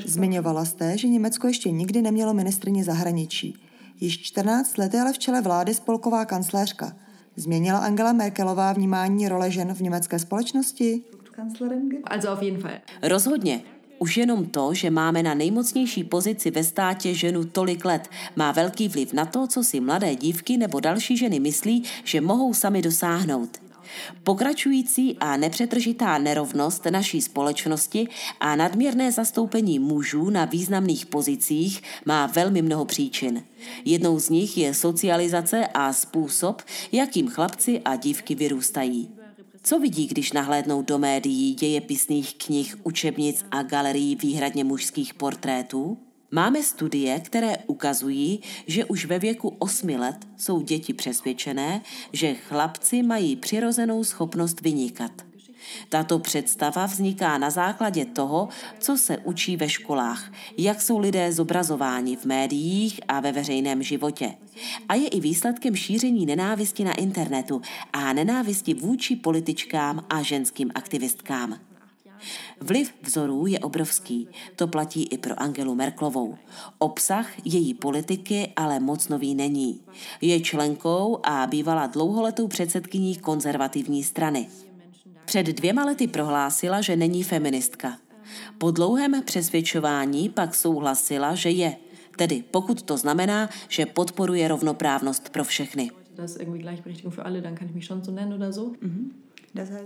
Zmiňovala 0.06 0.64
jste, 0.64 0.98
že 0.98 1.08
Německo 1.08 1.46
ještě 1.46 1.70
nikdy 1.70 2.02
nemělo 2.02 2.34
ministrně 2.34 2.84
zahraničí. 2.84 3.54
Již 4.00 4.22
14 4.22 4.78
let 4.78 4.94
je 4.94 5.00
ale 5.00 5.12
v 5.12 5.18
čele 5.18 5.40
vlády 5.42 5.74
spolková 5.74 6.24
kancléřka. 6.24 6.96
Změnila 7.36 7.78
Angela 7.78 8.12
Merkelová 8.12 8.72
vnímání 8.72 9.28
role 9.28 9.50
žen 9.50 9.74
v 9.74 9.80
německé 9.80 10.18
společnosti? 10.18 11.02
Rozhodně. 13.02 13.62
Už 13.98 14.16
jenom 14.16 14.46
to, 14.46 14.74
že 14.74 14.90
máme 14.90 15.22
na 15.22 15.34
nejmocnější 15.34 16.04
pozici 16.04 16.50
ve 16.50 16.64
státě 16.64 17.14
ženu 17.14 17.44
tolik 17.44 17.84
let, 17.84 18.08
má 18.36 18.52
velký 18.52 18.88
vliv 18.88 19.12
na 19.12 19.24
to, 19.24 19.46
co 19.46 19.64
si 19.64 19.80
mladé 19.80 20.14
dívky 20.16 20.56
nebo 20.56 20.80
další 20.80 21.16
ženy 21.16 21.40
myslí, 21.40 21.82
že 22.04 22.20
mohou 22.20 22.54
sami 22.54 22.82
dosáhnout. 22.82 23.63
Pokračující 24.22 25.16
a 25.20 25.36
nepřetržitá 25.36 26.18
nerovnost 26.18 26.84
naší 26.84 27.22
společnosti 27.22 28.08
a 28.40 28.56
nadměrné 28.56 29.12
zastoupení 29.12 29.78
mužů 29.78 30.30
na 30.30 30.44
významných 30.44 31.06
pozicích 31.06 31.82
má 32.04 32.26
velmi 32.26 32.62
mnoho 32.62 32.84
příčin. 32.84 33.44
Jednou 33.84 34.18
z 34.18 34.28
nich 34.28 34.58
je 34.58 34.74
socializace 34.74 35.66
a 35.66 35.92
způsob, 35.92 36.62
jakým 36.92 37.28
chlapci 37.28 37.80
a 37.84 37.96
dívky 37.96 38.34
vyrůstají. 38.34 39.10
Co 39.62 39.78
vidí, 39.78 40.06
když 40.06 40.32
nahlédnou 40.32 40.82
do 40.82 40.98
médií, 40.98 41.54
dějepisných 41.54 42.34
knih, 42.34 42.76
učebnic 42.82 43.44
a 43.50 43.62
galerií 43.62 44.16
výhradně 44.16 44.64
mužských 44.64 45.14
portrétů? 45.14 45.98
Máme 46.34 46.62
studie, 46.62 47.20
které 47.20 47.56
ukazují, 47.66 48.40
že 48.66 48.84
už 48.84 49.04
ve 49.04 49.18
věku 49.18 49.56
8 49.58 49.88
let 49.88 50.16
jsou 50.36 50.60
děti 50.60 50.92
přesvědčené, 50.94 51.80
že 52.12 52.34
chlapci 52.34 53.02
mají 53.02 53.36
přirozenou 53.36 54.04
schopnost 54.04 54.60
vynikat. 54.60 55.12
Tato 55.88 56.18
představa 56.18 56.86
vzniká 56.86 57.38
na 57.38 57.50
základě 57.50 58.04
toho, 58.04 58.48
co 58.78 58.96
se 58.96 59.18
učí 59.18 59.56
ve 59.56 59.68
školách, 59.68 60.32
jak 60.58 60.82
jsou 60.82 60.98
lidé 60.98 61.32
zobrazováni 61.32 62.16
v 62.16 62.24
médiích 62.24 63.00
a 63.08 63.20
ve 63.20 63.32
veřejném 63.32 63.82
životě. 63.82 64.34
A 64.88 64.94
je 64.94 65.08
i 65.08 65.20
výsledkem 65.20 65.76
šíření 65.76 66.26
nenávisti 66.26 66.84
na 66.84 66.94
internetu 66.94 67.62
a 67.92 68.12
nenávisti 68.12 68.74
vůči 68.74 69.16
političkám 69.16 70.04
a 70.10 70.22
ženským 70.22 70.70
aktivistkám. 70.74 71.58
Vliv 72.60 72.94
vzorů 73.02 73.46
je 73.46 73.58
obrovský, 73.58 74.28
to 74.56 74.66
platí 74.66 75.02
i 75.02 75.18
pro 75.18 75.42
Angelu 75.42 75.74
Merklovou. 75.74 76.36
Obsah 76.78 77.46
její 77.46 77.74
politiky 77.74 78.52
ale 78.56 78.80
moc 78.80 79.08
nový 79.08 79.34
není. 79.34 79.80
Je 80.20 80.40
členkou 80.40 81.18
a 81.22 81.46
bývala 81.46 81.86
dlouholetou 81.86 82.48
předsedkyní 82.48 83.16
konzervativní 83.16 84.04
strany. 84.04 84.48
Před 85.24 85.46
dvěma 85.46 85.84
lety 85.84 86.06
prohlásila, 86.06 86.80
že 86.80 86.96
není 86.96 87.22
feministka. 87.22 87.98
Po 88.58 88.70
dlouhém 88.70 89.22
přesvědčování 89.22 90.28
pak 90.28 90.54
souhlasila, 90.54 91.34
že 91.34 91.50
je, 91.50 91.76
tedy 92.16 92.44
pokud 92.50 92.82
to 92.82 92.96
znamená, 92.96 93.48
že 93.68 93.86
podporuje 93.86 94.48
rovnoprávnost 94.48 95.28
pro 95.28 95.44
všechny. 95.44 95.90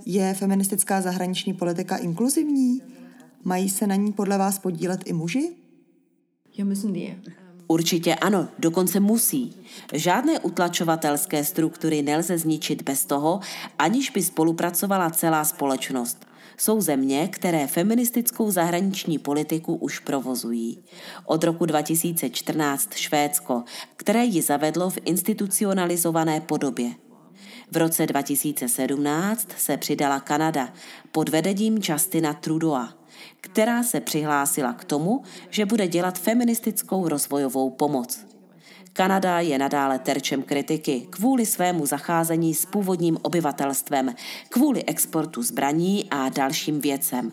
Je 0.07 0.35
feministická 0.35 1.01
zahraniční 1.01 1.55
politika 1.55 1.97
inkluzivní? 1.97 2.83
Mají 3.45 3.71
se 3.71 3.87
na 3.87 3.95
ní 3.95 4.13
podle 4.13 4.39
vás 4.39 4.59
podílet 4.59 5.01
i 5.05 5.13
muži? 5.13 5.57
Určitě 7.67 8.15
ano, 8.15 8.49
dokonce 8.59 9.01
musí. 9.01 9.57
Žádné 9.93 10.41
utlačovatelské 10.41 11.45
struktury 11.45 12.03
nelze 12.03 12.39
zničit 12.39 12.83
bez 12.83 13.05
toho, 13.05 13.41
aniž 13.79 14.11
by 14.11 14.23
spolupracovala 14.23 15.11
celá 15.11 15.45
společnost. 15.45 16.27
Jsou 16.57 16.81
země, 16.81 17.29
které 17.29 17.67
feministickou 17.67 18.51
zahraniční 18.51 19.19
politiku 19.19 19.75
už 19.75 19.99
provozují. 19.99 20.79
Od 21.27 21.45
roku 21.45 21.67
2014 21.67 22.95
Švédsko, 22.95 23.65
které 23.97 24.25
ji 24.25 24.43
zavedlo 24.43 24.91
v 24.91 24.99
institucionalizované 25.05 26.41
podobě. 26.41 26.91
V 27.73 27.77
roce 27.77 28.07
2017 28.07 29.49
se 29.57 29.77
přidala 29.77 30.21
Kanada 30.21 30.73
pod 31.13 31.29
vedením 31.29 31.79
Justina 31.89 32.35
Trudeau, 32.35 32.87
která 33.41 33.83
se 33.83 34.01
přihlásila 34.01 34.73
k 34.73 34.85
tomu, 34.85 35.23
že 35.51 35.67
bude 35.67 35.89
dělat 35.89 36.19
feministickou 36.19 37.09
rozvojovou 37.09 37.71
pomoc. 37.71 38.27
Kanada 38.93 39.41
je 39.41 39.59
nadále 39.59 39.99
terčem 39.99 40.43
kritiky 40.43 41.07
kvůli 41.11 41.47
svému 41.47 41.87
zacházení 41.87 42.55
s 42.55 42.67
původním 42.67 43.19
obyvatelstvem, 43.23 44.15
kvůli 44.49 44.85
exportu 44.85 45.43
zbraní 45.43 46.11
a 46.11 46.29
dalším 46.29 46.81
věcem. 46.81 47.33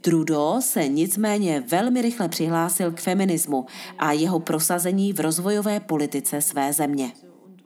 Trudeau 0.00 0.60
se 0.60 0.88
nicméně 0.88 1.60
velmi 1.60 2.02
rychle 2.02 2.28
přihlásil 2.28 2.92
k 2.92 3.00
feminismu 3.00 3.66
a 3.98 4.12
jeho 4.12 4.40
prosazení 4.40 5.12
v 5.12 5.20
rozvojové 5.20 5.80
politice 5.80 6.40
své 6.40 6.72
země. 6.72 7.12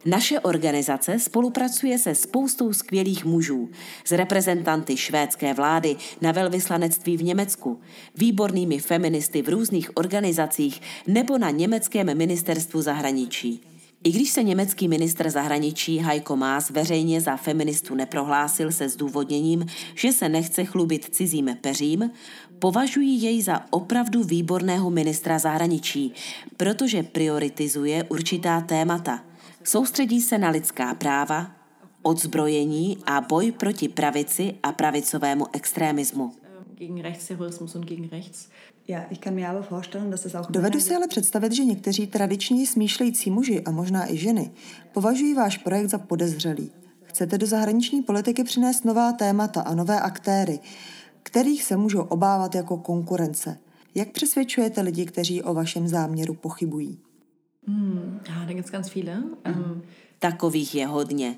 Naše 0.07 0.39
organizace 0.39 1.19
spolupracuje 1.19 1.97
se 1.97 2.15
spoustou 2.15 2.73
skvělých 2.73 3.25
mužů, 3.25 3.69
s 4.05 4.11
reprezentanty 4.11 4.97
švédské 4.97 5.53
vlády 5.53 5.95
na 6.21 6.31
velvyslanectví 6.31 7.17
v 7.17 7.23
Německu, 7.23 7.79
výbornými 8.17 8.79
feministy 8.79 9.41
v 9.41 9.49
různých 9.49 9.97
organizacích 9.97 10.81
nebo 11.07 11.37
na 11.37 11.49
německém 11.49 12.17
ministerstvu 12.17 12.81
zahraničí. 12.81 13.61
I 14.03 14.11
když 14.11 14.29
se 14.29 14.43
německý 14.43 14.87
ministr 14.87 15.29
zahraničí 15.29 15.97
Heiko 15.97 16.35
Maas 16.35 16.69
veřejně 16.69 17.21
za 17.21 17.37
feministu 17.37 17.95
neprohlásil 17.95 18.71
se 18.71 18.89
zdůvodněním, 18.89 19.65
že 19.95 20.11
se 20.11 20.29
nechce 20.29 20.65
chlubit 20.65 21.05
cizím 21.11 21.57
peřím, 21.61 22.11
považují 22.59 23.21
jej 23.21 23.41
za 23.41 23.61
opravdu 23.69 24.23
výborného 24.23 24.89
ministra 24.89 25.39
zahraničí, 25.39 26.13
protože 26.57 27.03
prioritizuje 27.03 28.03
určitá 28.03 28.61
témata. 28.61 29.23
Soustředí 29.67 30.21
se 30.21 30.37
na 30.37 30.49
lidská 30.49 30.93
práva, 30.93 31.51
odzbrojení 32.01 32.97
a 33.05 33.21
boj 33.21 33.51
proti 33.51 33.89
pravici 33.89 34.53
a 34.63 34.71
pravicovému 34.71 35.45
rechts. 38.11 38.49
Dovedu 40.49 40.79
si 40.79 40.95
ale 40.95 41.07
představit, 41.07 41.51
že 41.53 41.65
někteří 41.65 42.07
tradiční 42.07 42.65
smýšlející 42.65 43.31
muži 43.31 43.63
a 43.63 43.71
možná 43.71 44.11
i 44.11 44.17
ženy 44.17 44.51
považují 44.93 45.33
váš 45.33 45.57
projekt 45.57 45.89
za 45.89 45.97
podezřelý. 45.97 46.71
Chcete 47.03 47.37
do 47.37 47.47
zahraniční 47.47 48.01
politiky 48.01 48.43
přinést 48.43 48.85
nová 48.85 49.11
témata 49.11 49.61
a 49.61 49.75
nové 49.75 49.99
aktéry, 49.99 50.59
kterých 51.23 51.63
se 51.63 51.77
můžou 51.77 52.01
obávat 52.01 52.55
jako 52.55 52.77
konkurence. 52.77 53.57
Jak 53.95 54.11
přesvědčujete 54.11 54.81
lidi, 54.81 55.05
kteří 55.05 55.43
o 55.43 55.53
vašem 55.53 55.87
záměru 55.87 56.33
pochybují? 56.33 56.99
Hmm, 57.67 58.19
ja, 58.29 58.45
da 58.45 58.53
gibt's 58.53 58.71
ganz 58.71 58.93
viele. 58.93 59.23
Um, 59.47 59.81
Takových 60.19 60.75
je 60.75 60.87
hodně. 60.87 61.37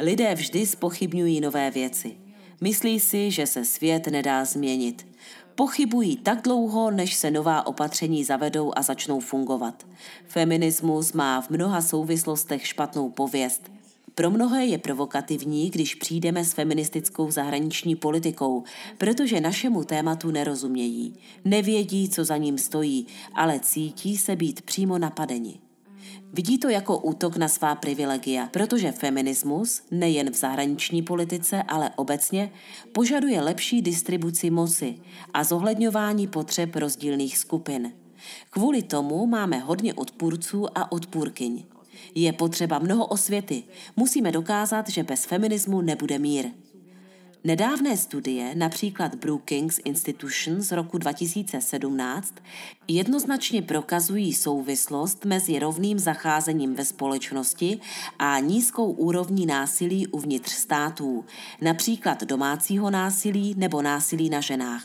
Lidé 0.00 0.34
vždy 0.34 0.66
spochybňují 0.66 1.40
nové 1.40 1.70
věci. 1.70 2.16
Myslí 2.60 3.00
si, 3.00 3.30
že 3.30 3.46
se 3.46 3.64
svět 3.64 4.06
nedá 4.06 4.44
změnit. 4.44 5.06
Pochybují 5.54 6.16
tak 6.16 6.42
dlouho, 6.42 6.90
než 6.90 7.14
se 7.14 7.30
nová 7.30 7.66
opatření 7.66 8.24
zavedou 8.24 8.72
a 8.76 8.82
začnou 8.82 9.20
fungovat. 9.20 9.86
Feminismus 10.26 11.12
má 11.12 11.40
v 11.40 11.50
mnoha 11.50 11.82
souvislostech 11.82 12.66
špatnou 12.66 13.10
pověst. 13.10 13.70
Pro 14.14 14.30
mnohé 14.30 14.66
je 14.66 14.78
provokativní, 14.78 15.70
když 15.70 15.94
přijdeme 15.94 16.44
s 16.44 16.52
feministickou 16.52 17.30
zahraniční 17.30 17.96
politikou, 17.96 18.64
protože 18.98 19.40
našemu 19.40 19.84
tématu 19.84 20.30
nerozumějí. 20.30 21.14
Nevědí, 21.44 22.08
co 22.08 22.24
za 22.24 22.36
ním 22.36 22.58
stojí, 22.58 23.06
ale 23.34 23.60
cítí 23.60 24.16
se 24.16 24.36
být 24.36 24.62
přímo 24.62 24.98
napadeni. 24.98 25.65
Vidí 26.36 26.58
to 26.58 26.68
jako 26.68 26.98
útok 26.98 27.36
na 27.36 27.48
svá 27.48 27.74
privilegia, 27.74 28.48
protože 28.52 28.92
feminismus, 28.92 29.82
nejen 29.90 30.30
v 30.30 30.34
zahraniční 30.34 31.02
politice, 31.02 31.62
ale 31.62 31.90
obecně, 31.96 32.52
požaduje 32.92 33.40
lepší 33.40 33.82
distribuci 33.82 34.50
moci 34.50 34.98
a 35.34 35.44
zohledňování 35.44 36.26
potřeb 36.26 36.76
rozdílných 36.76 37.38
skupin. 37.38 37.92
Kvůli 38.50 38.82
tomu 38.82 39.26
máme 39.26 39.58
hodně 39.58 39.94
odpůrců 39.94 40.78
a 40.78 40.92
odpůrkyň. 40.92 41.64
Je 42.14 42.32
potřeba 42.32 42.78
mnoho 42.78 43.06
osvěty. 43.06 43.62
Musíme 43.96 44.32
dokázat, 44.32 44.88
že 44.88 45.02
bez 45.02 45.24
feminismu 45.24 45.80
nebude 45.80 46.18
mír. 46.18 46.46
Nedávné 47.44 47.96
studie, 47.96 48.54
například 48.54 49.14
Brookings 49.14 49.80
Institution 49.84 50.60
z 50.60 50.72
roku 50.72 50.98
2017, 50.98 52.34
jednoznačně 52.88 53.62
prokazují 53.62 54.34
souvislost 54.34 55.24
mezi 55.24 55.58
rovným 55.58 55.98
zacházením 55.98 56.74
ve 56.74 56.84
společnosti 56.84 57.80
a 58.18 58.38
nízkou 58.38 58.92
úrovní 58.92 59.46
násilí 59.46 60.06
uvnitř 60.06 60.52
států, 60.52 61.24
například 61.60 62.22
domácího 62.24 62.90
násilí 62.90 63.54
nebo 63.58 63.82
násilí 63.82 64.30
na 64.30 64.40
ženách. 64.40 64.84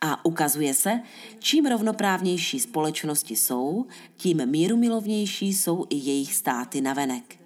A 0.00 0.24
ukazuje 0.24 0.74
se, 0.74 1.00
čím 1.38 1.66
rovnoprávnější 1.66 2.60
společnosti 2.60 3.36
jsou, 3.36 3.86
tím 4.16 4.46
mírumilovnější 4.46 5.54
jsou 5.54 5.86
i 5.90 5.96
jejich 5.96 6.34
státy 6.34 6.80
navenek. 6.80 7.39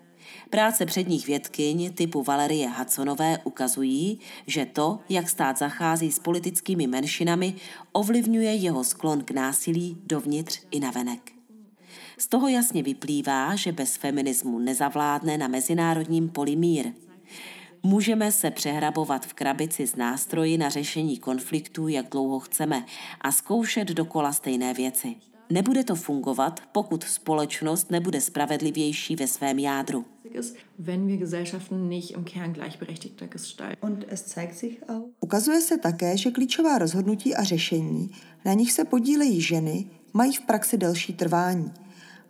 Práce 0.55 0.87
předních 0.87 1.27
vědkyň 1.27 1.93
typu 1.95 2.23
Valerie 2.23 2.69
Hudsonové 2.69 3.39
ukazují, 3.45 4.19
že 4.47 4.67
to, 4.67 4.99
jak 5.09 5.29
stát 5.29 5.59
zachází 5.59 6.13
s 6.13 6.19
politickými 6.19 6.87
menšinami, 6.87 7.55
ovlivňuje 7.93 8.55
jeho 8.55 8.85
sklon 8.85 9.25
k 9.25 9.31
násilí 9.31 9.97
dovnitř 10.07 10.61
i 10.71 10.81
navenek. 10.81 11.33
Z 12.19 12.27
toho 12.27 12.49
jasně 12.49 12.83
vyplývá, 12.83 13.57
že 13.57 13.73
bez 13.73 13.97
feminismu 13.97 14.59
nezavládne 14.59 15.39
na 15.39 15.49
mezinárodním 15.49 16.29
poli 16.29 16.57
mír. 16.57 16.93
Můžeme 17.83 18.33
se 18.33 18.51
přehrabovat 18.51 19.27
v 19.27 19.35
krabici 19.35 19.87
s 19.87 19.97
nástroji 19.97 20.59
na 20.59 20.69
řešení 20.69 21.19
konfliktů, 21.19 21.89
jak 21.89 22.09
dlouho 22.09 22.41
chceme, 22.41 22.85
a 23.21 23.33
zkoušet 23.33 23.89
dokola 23.89 24.33
stejné 24.33 24.75
věci. 24.75 25.17
Nebude 25.51 25.85
to 25.85 25.95
fungovat, 25.95 26.61
pokud 26.73 27.05
společnost 27.05 27.91
nebude 27.91 28.21
spravedlivější 28.21 29.17
ve 29.17 29.27
svém 29.27 29.59
jádru. 29.59 30.14
Ist, 30.35 30.57
wenn 30.79 31.07
wir 31.07 31.17
Gesellschaften 31.17 31.89
nicht 31.89 32.11
im 32.11 32.25
Kern 32.25 32.53
gleichberechtigter 32.53 33.27
gestalten. 33.27 33.87
Und 33.87 34.07
es 34.09 34.27
zeigt 34.27 34.55
sich 34.55 34.89
auch. 34.89 35.09
Ukazuje 35.21 35.61
se 35.61 35.79
také, 35.79 36.17
že 36.17 36.31
klíčová 36.31 36.79
rozhodnutí 36.79 37.35
a 37.35 37.43
řešení, 37.43 38.11
na 38.45 38.53
nich 38.53 38.73
se 38.73 38.85
podílejí 38.85 39.41
ženy, 39.41 39.87
mají 40.13 40.33
v 40.33 40.41
praxi 40.41 40.79
delší 40.79 41.13
trvání. 41.13 41.73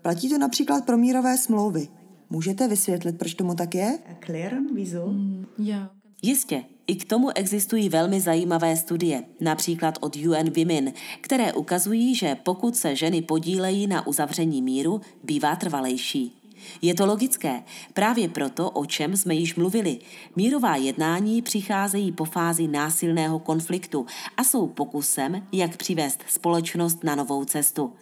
Platí 0.03 0.29
to 0.29 0.39
například 0.39 0.85
pro 0.87 0.97
mírové 0.97 1.39
smlouvy. 1.39 1.89
Můžete 2.31 2.69
vysvětlit, 2.69 3.19
proč 3.19 3.35
tomu 3.35 3.55
tak 3.55 3.75
je? 3.75 3.99
Erklären, 4.07 4.75
wieso? 4.75 5.15
Ja. 5.59 5.91
Jistě, 6.23 6.65
i 6.87 6.97
k 6.97 7.05
tomu 7.05 7.31
existují 7.35 7.89
velmi 7.89 8.21
zajímavé 8.21 8.77
studie, 8.77 9.25
například 9.41 9.99
od 10.01 10.17
UN 10.17 10.51
Women, 10.57 10.93
které 11.21 11.53
ukazují, 11.53 12.15
že 12.15 12.37
pokud 12.43 12.77
se 12.77 12.97
ženy 12.97 13.23
podílejí 13.23 13.87
na 13.87 14.07
uzavření 14.07 14.63
míru, 14.63 15.01
bývá 15.25 15.57
trvalejší. 15.57 16.44
Je 16.83 16.95
to 16.95 17.07
logické, 17.07 17.63
právě 17.95 18.29
proto, 18.29 18.71
o 18.71 18.87
čem 18.87 19.17
jsme 19.17 19.35
již 19.35 19.55
mluvili. 19.55 19.99
Mírová 20.37 20.77
jednání 20.77 21.43
přicházejí 21.43 22.13
po 22.13 22.25
fázi 22.25 22.69
násilného 22.69 23.39
konfliktu 23.39 24.07
a 24.37 24.45
jsou 24.45 24.67
pokusem, 24.67 25.47
jak 25.53 25.77
přivést 25.77 26.21
společnost 26.29 27.05
na 27.05 27.15
novou 27.15 27.45
cestu. 27.45 27.93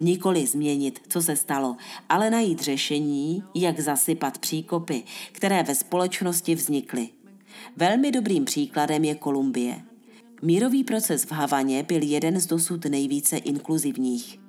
Nikoli 0.00 0.46
změnit, 0.46 1.00
co 1.08 1.22
se 1.22 1.36
stalo, 1.36 1.76
ale 2.08 2.30
najít 2.30 2.62
řešení, 2.62 3.42
jak 3.54 3.80
zasypat 3.80 4.38
příkopy, 4.38 5.02
které 5.32 5.62
ve 5.62 5.74
společnosti 5.74 6.54
vznikly. 6.54 7.08
Velmi 7.76 8.12
dobrým 8.12 8.44
příkladem 8.44 9.04
je 9.04 9.14
Kolumbie. 9.14 9.82
Mírový 10.42 10.84
proces 10.84 11.24
v 11.24 11.32
Havaně 11.32 11.82
byl 11.82 12.02
jeden 12.02 12.40
z 12.40 12.46
dosud 12.46 12.84
nejvíce 12.84 13.36
inkluzivních. 13.36 14.39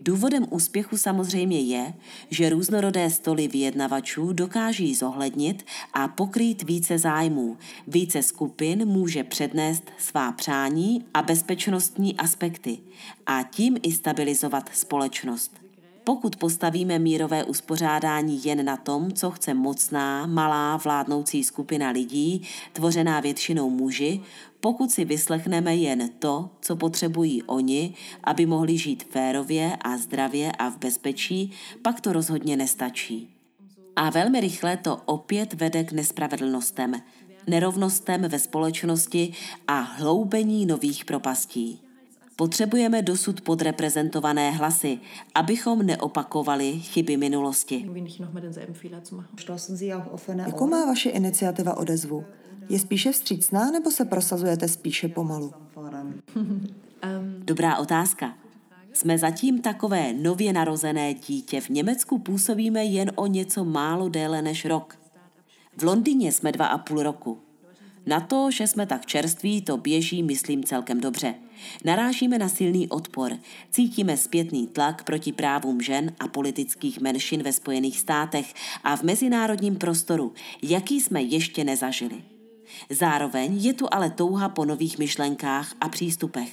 Důvodem 0.00 0.46
úspěchu 0.50 0.96
samozřejmě 0.96 1.60
je, 1.60 1.94
že 2.30 2.50
různorodé 2.50 3.10
stoly 3.10 3.48
vyjednavačů 3.48 4.32
dokáží 4.32 4.94
zohlednit 4.94 5.66
a 5.92 6.08
pokrýt 6.08 6.62
více 6.62 6.98
zájmů. 6.98 7.56
Více 7.86 8.22
skupin 8.22 8.88
může 8.88 9.24
přednést 9.24 9.90
svá 9.98 10.32
přání 10.32 11.04
a 11.14 11.22
bezpečnostní 11.22 12.16
aspekty 12.16 12.78
a 13.26 13.42
tím 13.42 13.76
i 13.82 13.92
stabilizovat 13.92 14.70
společnost. 14.72 15.59
Pokud 16.04 16.36
postavíme 16.36 16.98
mírové 16.98 17.44
uspořádání 17.44 18.44
jen 18.44 18.64
na 18.64 18.76
tom, 18.76 19.12
co 19.12 19.30
chce 19.30 19.54
mocná, 19.54 20.26
malá 20.26 20.76
vládnoucí 20.76 21.44
skupina 21.44 21.90
lidí, 21.90 22.42
tvořená 22.72 23.20
většinou 23.20 23.70
muži, 23.70 24.20
pokud 24.60 24.90
si 24.90 25.04
vyslechneme 25.04 25.76
jen 25.76 26.10
to, 26.18 26.50
co 26.60 26.76
potřebují 26.76 27.42
oni, 27.42 27.94
aby 28.24 28.46
mohli 28.46 28.78
žít 28.78 29.04
férově 29.04 29.76
a 29.80 29.96
zdravě 29.96 30.52
a 30.52 30.68
v 30.68 30.78
bezpečí, 30.78 31.52
pak 31.82 32.00
to 32.00 32.12
rozhodně 32.12 32.56
nestačí. 32.56 33.34
A 33.96 34.10
velmi 34.10 34.40
rychle 34.40 34.76
to 34.76 35.02
opět 35.04 35.54
vede 35.54 35.84
k 35.84 35.92
nespravedlnostem, 35.92 36.94
nerovnostem 37.46 38.22
ve 38.22 38.38
společnosti 38.38 39.32
a 39.68 39.80
hloubení 39.80 40.66
nových 40.66 41.04
propastí. 41.04 41.89
Potřebujeme 42.40 43.02
dosud 43.02 43.40
podreprezentované 43.40 44.50
hlasy, 44.50 44.98
abychom 45.34 45.86
neopakovali 45.86 46.80
chyby 46.80 47.16
minulosti. 47.16 47.74
Irgendwie 47.74 48.00
nicht 48.00 48.20
nochmal 48.20 48.42
denselben 48.42 48.74
Fehler 48.74 49.00
zu 49.04 49.14
machen. 49.14 50.40
Jakou 50.46 50.66
má 50.66 50.86
vaše 50.86 51.10
iniciativa 51.10 51.76
odezvu? 51.76 52.24
Je 52.68 52.78
spíše 52.78 53.12
vstřícná 53.12 53.70
nebo 53.70 53.90
se 53.90 54.04
prosazujete 54.04 54.68
spíše 54.68 55.08
pomalu? 55.08 55.52
Dobrá 57.38 57.76
otázka. 57.76 58.34
Jsme 58.92 59.18
zatím 59.18 59.62
takové 59.62 60.12
nově 60.12 60.52
narozené 60.52 61.14
dítě. 61.14 61.60
V 61.60 61.68
Německu 61.68 62.18
působíme 62.18 62.84
jen 62.84 63.12
o 63.14 63.26
něco 63.26 63.64
málo 63.64 64.08
déle 64.08 64.42
než 64.42 64.64
rok. 64.64 64.98
V 65.76 65.82
Londýně 65.82 66.32
jsme 66.32 66.52
dva 66.52 66.66
a 66.66 66.78
půl 66.78 67.02
roku. 67.02 67.38
Na 68.06 68.20
to, 68.20 68.50
že 68.50 68.66
jsme 68.66 68.86
tak 68.86 69.06
čerství, 69.06 69.62
to 69.62 69.76
běží, 69.76 70.22
myslím, 70.22 70.64
celkem 70.64 71.00
dobře. 71.00 71.34
Narážíme 71.84 72.38
na 72.38 72.48
silný 72.48 72.88
odpor, 72.88 73.32
cítíme 73.70 74.16
zpětný 74.16 74.66
tlak 74.66 75.04
proti 75.04 75.32
právům 75.32 75.80
žen 75.80 76.12
a 76.20 76.28
politických 76.28 77.00
menšin 77.00 77.42
ve 77.42 77.52
Spojených 77.52 78.00
státech 78.00 78.54
a 78.84 78.96
v 78.96 79.02
mezinárodním 79.02 79.76
prostoru, 79.76 80.32
jaký 80.62 81.00
jsme 81.00 81.22
ještě 81.22 81.64
nezažili. 81.64 82.22
Zároveň 82.90 83.56
je 83.64 83.74
tu 83.74 83.86
ale 83.90 84.10
touha 84.10 84.48
po 84.48 84.64
nových 84.64 84.98
myšlenkách 84.98 85.74
a 85.80 85.88
přístupech. 85.88 86.52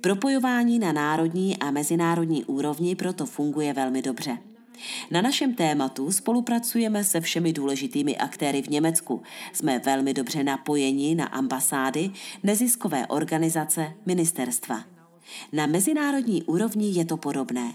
Propojování 0.00 0.78
na 0.78 0.92
národní 0.92 1.58
a 1.58 1.70
mezinárodní 1.70 2.44
úrovni 2.44 2.96
proto 2.96 3.26
funguje 3.26 3.72
velmi 3.72 4.02
dobře. 4.02 4.38
Na 5.10 5.20
našem 5.20 5.54
tématu 5.54 6.12
spolupracujeme 6.12 7.04
se 7.04 7.20
všemi 7.20 7.52
důležitými 7.52 8.16
aktéry 8.16 8.62
v 8.62 8.68
Německu. 8.68 9.22
Jsme 9.52 9.78
velmi 9.78 10.14
dobře 10.14 10.44
napojeni 10.44 11.14
na 11.14 11.26
ambasády, 11.26 12.10
neziskové 12.42 13.06
organizace, 13.06 13.92
ministerstva. 14.06 14.84
Na 15.52 15.66
mezinárodní 15.66 16.42
úrovni 16.42 16.90
je 16.90 17.04
to 17.04 17.16
podobné. 17.16 17.72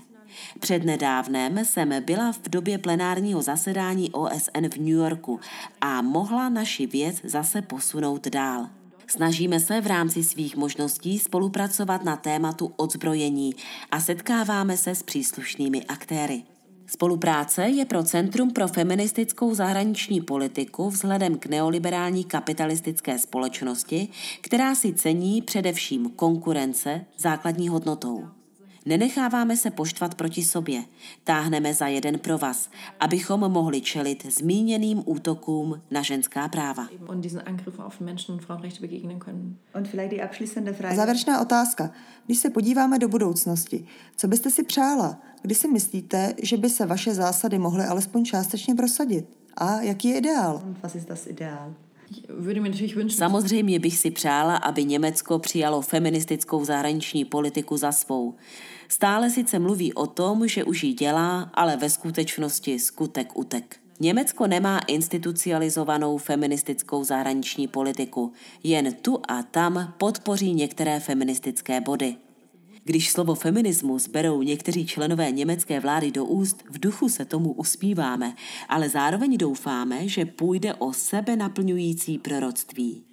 Přednedávnem 0.59 1.65
jsem 1.65 1.93
byla 2.03 2.31
v 2.31 2.49
době 2.49 2.77
plenárního 2.77 3.41
zasedání 3.41 4.12
OSN 4.12 4.67
v 4.73 4.77
New 4.77 4.88
Yorku 4.88 5.39
a 5.81 6.01
mohla 6.01 6.49
naši 6.49 6.88
věc 6.88 7.15
zase 7.23 7.62
posunout 7.62 8.27
dál. 8.27 8.69
Snažíme 9.07 9.59
se 9.59 9.81
v 9.81 9.88
rámci 9.88 10.23
svých 10.23 10.55
možností 10.55 11.19
spolupracovat 11.19 12.03
na 12.03 12.15
tématu 12.15 12.73
odzbrojení 12.75 13.55
a 13.91 13.99
setkáváme 13.99 14.77
se 14.77 14.95
s 14.95 15.03
příslušnými 15.03 15.85
aktéry. 15.85 16.43
Spolupráce 16.91 17.63
je 17.63 17.86
pro 17.86 18.04
Centrum 18.04 18.52
pro 18.52 18.67
feministickou 18.67 19.54
zahraniční 19.54 20.21
politiku 20.21 20.89
vzhledem 20.89 21.38
k 21.38 21.45
neoliberální 21.45 22.23
kapitalistické 22.23 23.19
společnosti, 23.19 24.08
která 24.41 24.75
si 24.75 24.93
cení 24.93 25.41
především 25.41 26.10
konkurence 26.10 27.06
základní 27.17 27.69
hodnotou. 27.69 28.38
Nenecháváme 28.85 29.57
se 29.57 29.71
poštvat 29.71 30.15
proti 30.15 30.43
sobě, 30.43 30.83
táhneme 31.23 31.73
za 31.73 31.87
jeden 31.87 32.19
pro 32.19 32.37
vás, 32.37 32.69
abychom 32.99 33.39
mohli 33.39 33.81
čelit 33.81 34.25
zmíněným 34.33 35.03
útokům 35.05 35.81
na 35.91 36.01
ženská 36.01 36.47
práva. 36.47 36.87
A 40.83 40.95
závěrečná 40.95 41.41
otázka. 41.41 41.91
Když 42.25 42.37
se 42.37 42.49
podíváme 42.49 42.99
do 42.99 43.07
budoucnosti, 43.07 43.85
co 44.15 44.27
byste 44.27 44.49
si 44.51 44.63
přála? 44.63 45.21
Kdy 45.41 45.55
si 45.55 45.67
myslíte, 45.67 46.33
že 46.41 46.57
by 46.57 46.69
se 46.69 46.85
vaše 46.85 47.13
zásady 47.13 47.59
mohly 47.59 47.85
alespoň 47.85 48.25
částečně 48.25 48.75
prosadit? 48.75 49.37
A 49.57 49.81
jaký 49.81 50.07
je 50.07 50.17
ideál? 50.17 50.61
Was 50.83 50.95
ist 50.95 51.07
das 51.07 51.27
ideál? 51.27 51.73
Samozřejmě 53.09 53.79
bych 53.79 53.97
si 53.97 54.11
přála, 54.11 54.55
aby 54.55 54.83
Německo 54.83 55.39
přijalo 55.39 55.81
feministickou 55.81 56.65
zahraniční 56.65 57.25
politiku 57.25 57.77
za 57.77 57.91
svou. 57.91 58.35
Stále 58.87 59.29
sice 59.29 59.59
mluví 59.59 59.93
o 59.93 60.07
tom, 60.07 60.47
že 60.47 60.63
už 60.63 60.83
ji 60.83 60.93
dělá, 60.93 61.41
ale 61.53 61.77
ve 61.77 61.89
skutečnosti 61.89 62.79
skutek 62.79 63.37
utek. 63.37 63.79
Německo 63.99 64.47
nemá 64.47 64.79
institucionalizovanou 64.79 66.17
feministickou 66.17 67.03
zahraniční 67.03 67.67
politiku, 67.67 68.31
jen 68.63 68.93
tu 68.93 69.21
a 69.27 69.43
tam 69.43 69.93
podpoří 69.97 70.53
některé 70.53 70.99
feministické 70.99 71.81
body. 71.81 72.15
Když 72.83 73.11
slovo 73.11 73.35
feminismus 73.35 74.07
berou 74.07 74.41
někteří 74.41 74.85
členové 74.85 75.31
německé 75.31 75.79
vlády 75.79 76.11
do 76.11 76.25
úst, 76.25 76.63
v 76.69 76.79
duchu 76.79 77.09
se 77.09 77.25
tomu 77.25 77.51
uspíváme, 77.51 78.33
ale 78.69 78.89
zároveň 78.89 79.37
doufáme, 79.37 80.07
že 80.07 80.25
půjde 80.25 80.73
o 80.73 80.93
sebe 80.93 81.35
naplňující 81.35 82.17
proroctví. 82.17 83.03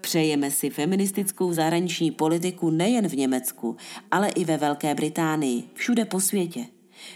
Přejeme 0.00 0.50
si 0.50 0.70
feministickou 0.70 1.52
zahraniční 1.52 2.10
politiku 2.10 2.70
nejen 2.70 3.08
v 3.08 3.16
Německu, 3.16 3.76
ale 4.10 4.28
i 4.28 4.44
ve 4.44 4.56
Velké 4.56 4.94
Británii, 4.94 5.62
všude 5.74 6.04
po 6.04 6.20
světě. 6.20 6.66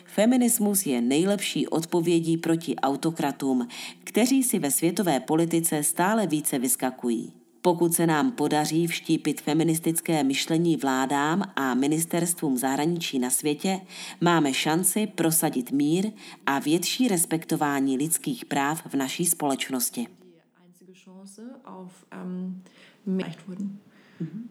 Feminismus 0.05 0.87
je 0.87 1.01
nejlepší 1.01 1.69
odpovědí 1.69 2.37
proti 2.37 2.77
autokratům, 2.77 3.69
kteří 4.05 4.43
si 4.43 4.59
ve 4.59 4.71
světové 4.71 5.21
politice 5.21 5.83
stále 5.83 6.27
více 6.27 6.59
vyskakují. 6.59 7.44
Pokud 7.67 7.95
se 7.95 8.07
nám 8.07 8.33
podaří 8.33 8.87
vštípit 8.87 9.41
feministické 9.41 10.25
myšlení 10.25 10.77
vládám 10.77 11.43
a 11.57 11.75
ministerstvům 11.75 12.59
zahraničí 12.59 13.19
na 13.19 13.31
světě, 13.31 13.81
máme 14.21 14.55
šanci 14.55 15.07
prosadit 15.07 15.73
mír 15.73 16.11
a 16.47 16.59
větší 16.59 17.09
respektování 17.09 17.97
lidských 17.97 18.45
práv 18.45 18.87
v 18.87 18.95
naší 18.95 19.27
společnosti. 19.27 20.07
Ähm. 22.13 22.63
Mhm. 24.21 24.49